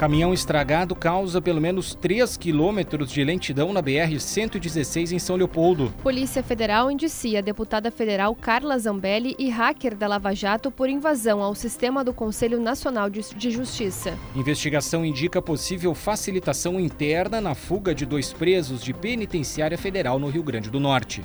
[0.00, 5.92] Caminhão estragado causa pelo menos 3 quilômetros de lentidão na BR-116 em São Leopoldo.
[6.02, 11.42] Polícia Federal indicia a deputada federal Carla Zambelli e hacker da Lava Jato por invasão
[11.42, 14.18] ao sistema do Conselho Nacional de Justiça.
[14.34, 20.42] Investigação indica possível facilitação interna na fuga de dois presos de penitenciária federal no Rio
[20.42, 21.22] Grande do Norte.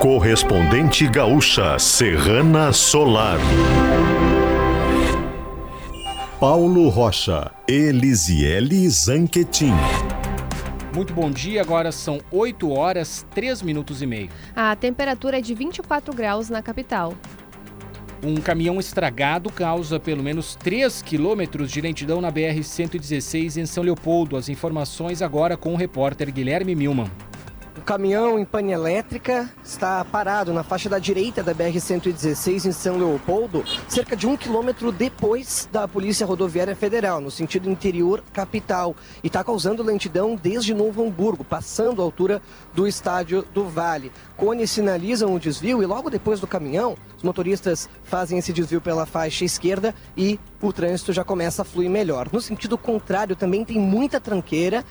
[0.00, 3.38] Correspondente gaúcha Serrana Solar.
[6.40, 9.72] Paulo Rocha, Elisiele Zanquetin.
[10.94, 14.28] Muito bom dia, agora são 8 horas 3 minutos e meio.
[14.54, 17.12] A temperatura é de 24 graus na capital.
[18.22, 24.36] Um caminhão estragado causa pelo menos 3 quilômetros de lentidão na BR-116 em São Leopoldo.
[24.36, 27.10] As informações agora com o repórter Guilherme Milman.
[27.88, 33.64] Caminhão em pane elétrica está parado na faixa da direita da BR-116 em São Leopoldo,
[33.88, 38.94] cerca de um quilômetro depois da Polícia Rodoviária Federal, no sentido interior capital,
[39.24, 42.42] e está causando lentidão desde Novo Hamburgo, passando a altura
[42.74, 44.12] do estádio do Vale.
[44.36, 49.06] Cones sinalizam o desvio e logo depois do caminhão, os motoristas fazem esse desvio pela
[49.06, 52.28] faixa esquerda e o trânsito já começa a fluir melhor.
[52.30, 54.84] No sentido contrário, também tem muita tranqueira,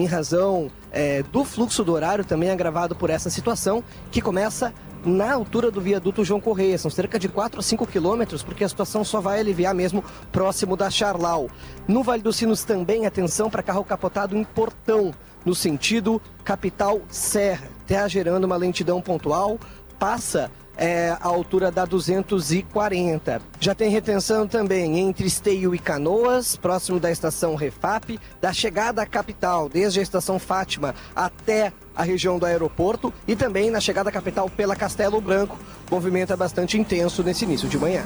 [0.00, 4.72] em razão é, do fluxo do horário, também agravado por essa situação, que começa
[5.04, 6.78] na altura do viaduto João Correia.
[6.78, 10.76] São cerca de 4 a 5 quilômetros, porque a situação só vai aliviar mesmo próximo
[10.76, 11.48] da Charlau.
[11.86, 15.12] No Vale dos Sinos também, atenção para carro capotado em Portão,
[15.44, 19.58] no sentido capital Serra, até gerando uma lentidão pontual,
[19.98, 23.42] passa é, a altura da 240.
[23.60, 29.06] Já tem retenção também entre Esteio e Canoas, próximo da estação Refap, da chegada à
[29.06, 34.12] capital, desde a estação Fátima até a região do aeroporto e também na chegada à
[34.12, 35.58] capital pela Castelo Branco.
[35.90, 38.04] Movimento é bastante intenso nesse início de manhã.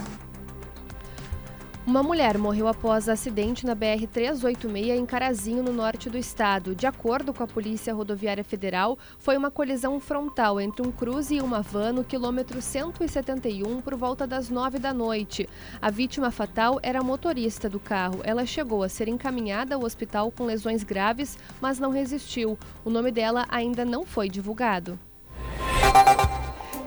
[1.87, 6.75] Uma mulher morreu após acidente na BR-386 em Carazinho, no norte do estado.
[6.75, 11.43] De acordo com a Polícia Rodoviária Federal, foi uma colisão frontal entre um cruze e
[11.43, 15.47] uma van no quilômetro 171 por volta das 9 da noite.
[15.81, 18.21] A vítima fatal era a motorista do carro.
[18.25, 22.59] Ela chegou a ser encaminhada ao hospital com lesões graves, mas não resistiu.
[22.83, 24.99] O nome dela ainda não foi divulgado.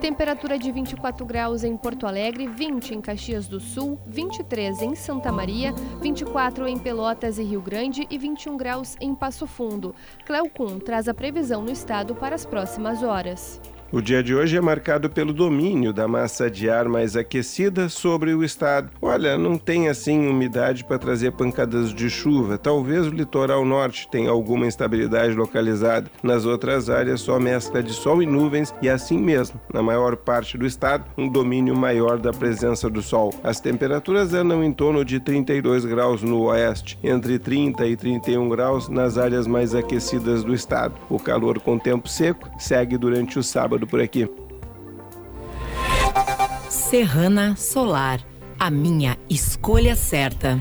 [0.00, 5.32] Temperatura de 24 graus em Porto Alegre, 20 em Caxias do Sul, 23 em Santa
[5.32, 9.92] Maria, 24 em Pelotas e Rio Grande e 21 graus em Passo Fundo.
[10.24, 13.60] Cleocum traz a previsão no estado para as próximas horas.
[13.90, 18.34] O dia de hoje é marcado pelo domínio da massa de ar mais aquecida sobre
[18.34, 18.90] o estado.
[19.00, 22.58] Olha, não tem assim umidade para trazer pancadas de chuva.
[22.58, 26.10] Talvez o litoral norte tenha alguma instabilidade localizada.
[26.22, 30.58] Nas outras áreas, só mescla de sol e nuvens e assim mesmo, na maior parte
[30.58, 33.32] do estado, um domínio maior da presença do sol.
[33.42, 38.86] As temperaturas andam em torno de 32 graus no oeste, entre 30 e 31 graus
[38.90, 40.94] nas áreas mais aquecidas do estado.
[41.08, 44.28] O calor com tempo seco segue durante o sábado sábado por aqui.
[46.68, 48.20] Serrana Solar,
[48.58, 50.60] a minha escolha certa.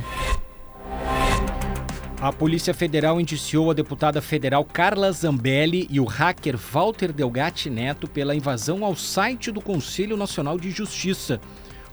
[2.19, 8.07] A Polícia Federal indiciou a deputada federal Carla Zambelli e o hacker Walter Delgatti Neto
[8.07, 11.39] pela invasão ao site do Conselho Nacional de Justiça.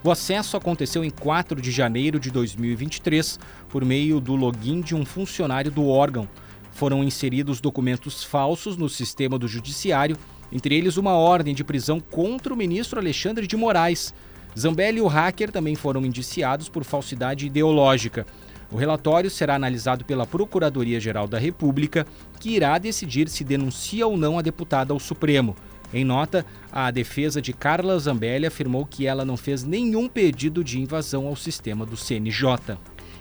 [0.02, 5.04] O acesso aconteceu em 4 de janeiro de 2023 por meio do login de um
[5.04, 6.28] funcionário do órgão.
[6.74, 10.16] Foram inseridos documentos falsos no sistema do Judiciário
[10.52, 14.14] entre eles uma ordem de prisão contra o ministro Alexandre de Moraes.
[14.56, 18.24] Zambelli e o hacker também foram indiciados por falsidade ideológica.
[18.70, 22.06] O relatório será analisado pela Procuradoria-Geral da República,
[22.38, 25.56] que irá decidir se denuncia ou não a deputada ao Supremo.
[25.92, 30.80] Em nota, a defesa de Carla Zambelli afirmou que ela não fez nenhum pedido de
[30.80, 32.76] invasão ao sistema do CNJ.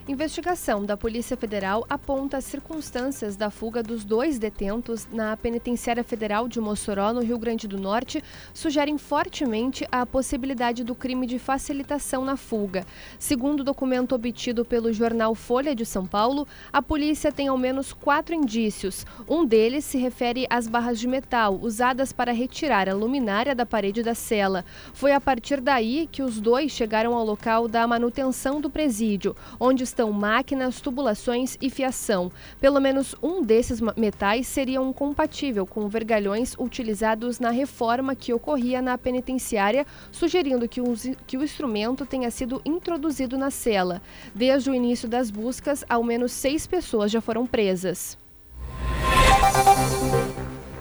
[0.06, 6.46] Investigação da Polícia Federal aponta as circunstâncias da fuga dos dois detentos na Penitenciária Federal
[6.46, 8.22] de Mossoró, no Rio Grande do Norte,
[8.54, 12.86] sugerem fortemente a possibilidade do crime de facilitação na fuga.
[13.18, 17.94] Segundo o documento obtido pelo jornal Folha de São Paulo, a polícia tem ao menos
[17.94, 19.06] quatro indícios.
[19.26, 24.04] Um deles se refere às barras de metal usadas para retirar a luminária da parede
[24.04, 24.66] da cela.
[24.94, 29.93] Foi a partir daí que os dois chegaram ao local da manutenção do presídio, onde
[29.94, 32.32] estão máquinas, tubulações e fiação.
[32.60, 38.82] Pelo menos um desses metais seria um compatível com vergalhões utilizados na reforma que ocorria
[38.82, 40.82] na penitenciária, sugerindo que,
[41.28, 44.02] que o instrumento tenha sido introduzido na cela.
[44.34, 48.18] Desde o início das buscas, ao menos seis pessoas já foram presas.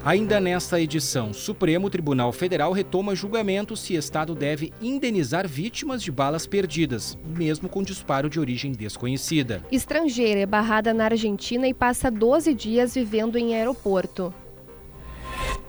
[0.04, 6.44] Ainda nesta edição, Supremo Tribunal Federal retoma julgamento se Estado deve indenizar vítimas de balas
[6.44, 9.64] perdidas, mesmo com disparo de origem desconhecida.
[9.70, 14.34] Estrangeira é barrada na Argentina e passa 12 dias vivendo em aeroporto.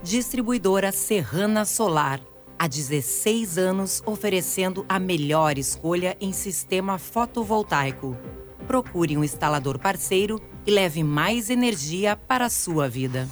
[0.01, 2.19] Distribuidora Serrana Solar.
[2.57, 8.17] Há 16 anos oferecendo a melhor escolha em sistema fotovoltaico.
[8.65, 13.29] Procure um instalador parceiro e leve mais energia para a sua vida.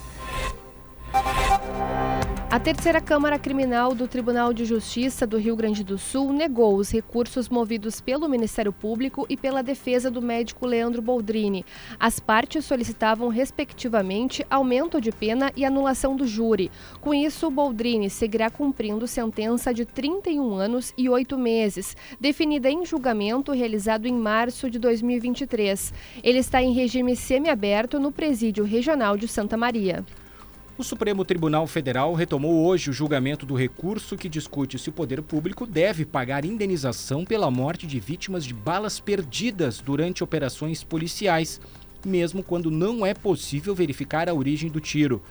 [2.51, 6.91] A terceira Câmara Criminal do Tribunal de Justiça do Rio Grande do Sul negou os
[6.91, 11.65] recursos movidos pelo Ministério Público e pela defesa do médico Leandro Boldrini.
[11.97, 16.69] As partes solicitavam, respectivamente, aumento de pena e anulação do júri.
[16.99, 23.53] Com isso, Boldrini seguirá cumprindo sentença de 31 anos e 8 meses, definida em julgamento
[23.53, 25.93] realizado em março de 2023.
[26.21, 30.03] Ele está em regime semiaberto no Presídio Regional de Santa Maria.
[30.77, 35.21] O Supremo Tribunal Federal retomou hoje o julgamento do recurso que discute se o poder
[35.21, 41.59] público deve pagar indenização pela morte de vítimas de balas perdidas durante operações policiais,
[42.05, 45.21] mesmo quando não é possível verificar a origem do tiro.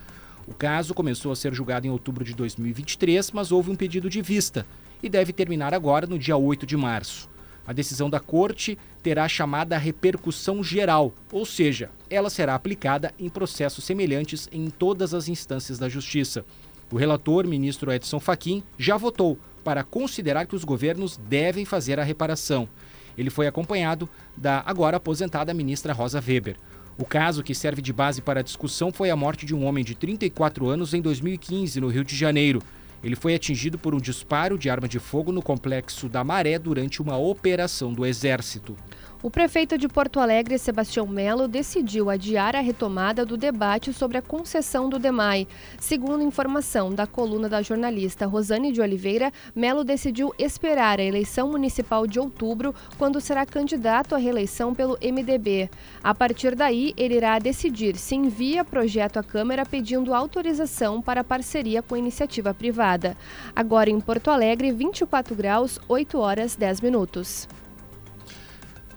[0.47, 4.21] O caso começou a ser julgado em outubro de 2023, mas houve um pedido de
[4.21, 4.67] vista
[5.03, 7.30] e deve terminar agora no dia 8 de março.
[7.71, 13.85] A decisão da Corte terá chamada repercussão geral, ou seja, ela será aplicada em processos
[13.85, 16.45] semelhantes em todas as instâncias da Justiça.
[16.91, 22.03] O relator, ministro Edson Fachin, já votou para considerar que os governos devem fazer a
[22.03, 22.69] reparação.
[23.17, 26.57] Ele foi acompanhado da agora aposentada ministra Rosa Weber.
[26.99, 29.85] O caso que serve de base para a discussão foi a morte de um homem
[29.85, 32.61] de 34 anos em 2015, no Rio de Janeiro.
[33.03, 37.01] Ele foi atingido por um disparo de arma de fogo no complexo da Maré durante
[37.01, 38.77] uma operação do Exército.
[39.23, 44.23] O prefeito de Porto Alegre, Sebastião Melo, decidiu adiar a retomada do debate sobre a
[44.23, 45.47] concessão do DEMAI.
[45.79, 52.07] Segundo informação da coluna da jornalista Rosane de Oliveira, Melo decidiu esperar a eleição municipal
[52.07, 55.69] de outubro, quando será candidato à reeleição pelo MDB.
[56.03, 61.83] A partir daí, ele irá decidir se envia projeto à Câmara pedindo autorização para parceria
[61.83, 63.15] com iniciativa privada.
[63.55, 67.47] Agora em Porto Alegre, 24 graus, 8 horas 10 minutos.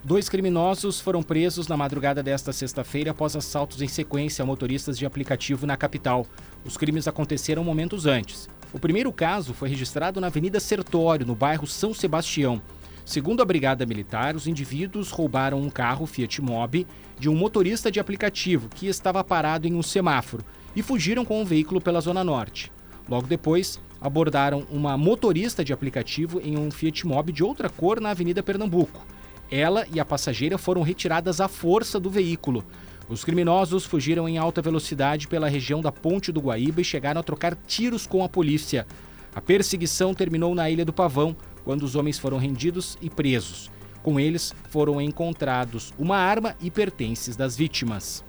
[0.06, 5.06] Dois criminosos foram presos na madrugada desta sexta-feira após assaltos em sequência a motoristas de
[5.06, 6.28] aplicativo na capital.
[6.66, 8.50] Os crimes aconteceram momentos antes.
[8.74, 12.62] O primeiro caso foi registrado na Avenida Sertório, no bairro São Sebastião.
[13.06, 16.86] Segundo a Brigada Militar, os indivíduos roubaram um carro Fiat Mobi
[17.18, 20.44] de um motorista de aplicativo que estava parado em um semáforo
[20.76, 22.74] e fugiram com o veículo pela Zona Norte.
[23.08, 28.10] Logo depois, abordaram uma motorista de aplicativo em um Fiat Mobi de outra cor na
[28.10, 29.13] Avenida Pernambuco.
[29.52, 32.64] Ela e a passageira foram retiradas à força do veículo.
[33.10, 37.24] Os criminosos fugiram em alta velocidade pela região da Ponte do Guaíba e chegaram a
[37.24, 38.88] trocar tiros com a polícia.
[39.36, 43.70] A perseguição terminou na Ilha do Pavão, quando os homens foram rendidos e presos.
[44.02, 48.24] Com eles foram encontrados uma arma e pertences das vítimas.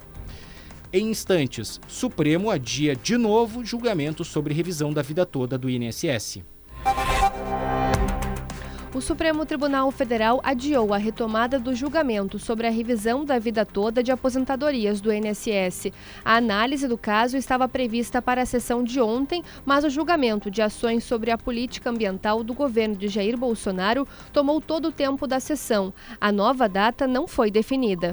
[0.93, 6.45] Em instantes, Supremo adia de novo julgamento sobre revisão da vida toda do INSS.
[8.95, 14.05] O Supremo Tribunal Federal adiou a retomada do julgamento sobre a revisão da vida toda
[14.05, 15.91] de aposentadorias do INSS.
[16.25, 20.63] A análise do caso estava prevista para a sessão de ontem, mas o julgamento de
[20.63, 25.41] ações sobre a política ambiental do governo de Jair Bolsonaro tomou todo o tempo da
[25.41, 25.93] sessão.
[26.21, 28.13] A nova data não foi definida.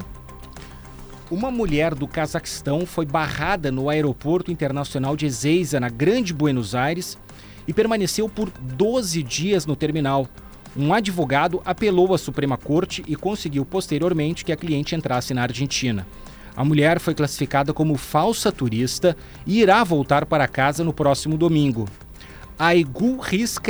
[1.30, 7.16] Uma mulher do Cazaquistão foi barrada no aeroporto internacional de Ezeiza, na Grande Buenos Aires,
[7.68, 10.26] e permaneceu por 12 dias no terminal.
[10.76, 16.06] Um advogado apelou à Suprema Corte e conseguiu posteriormente que a cliente entrasse na Argentina.
[16.56, 21.86] A mulher foi classificada como falsa turista e irá voltar para casa no próximo domingo.
[22.58, 23.20] Aigul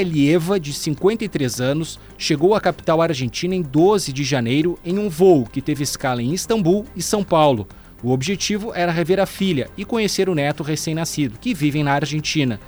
[0.04, 5.46] Lieva, de 53 anos, chegou à capital argentina em 12 de janeiro em um voo
[5.46, 7.66] que teve escala em Istambul e São Paulo.
[8.02, 12.60] O objetivo era rever a filha e conhecer o neto recém-nascido, que vivem na Argentina.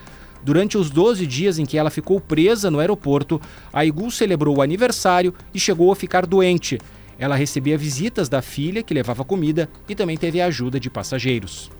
[0.45, 3.41] Durante os 12 dias em que ela ficou presa no aeroporto,
[3.73, 6.79] a Igu celebrou o aniversário e chegou a ficar doente.
[7.19, 11.71] Ela recebia visitas da filha, que levava comida, e também teve a ajuda de passageiros.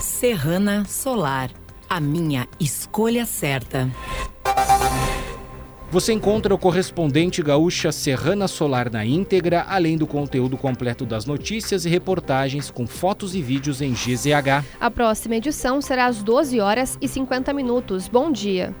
[0.00, 1.50] Serrana Solar,
[1.88, 3.90] a minha escolha certa.
[5.96, 11.86] Você encontra o correspondente gaúcha Serrana Solar na íntegra, além do conteúdo completo das notícias
[11.86, 14.62] e reportagens com fotos e vídeos em GZH.
[14.78, 18.08] A próxima edição será às 12 horas e 50 minutos.
[18.08, 18.74] Bom dia.